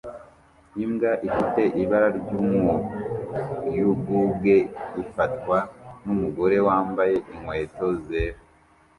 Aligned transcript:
Imbwa 0.83 1.11
ifite 1.27 1.61
ibara 1.81 2.07
ry'umuyugubwe 2.19 4.55
ifatwa 5.03 5.57
numugore 6.03 6.57
wambaye 6.67 7.15
inkweto 7.33 7.87
zera 8.05 8.39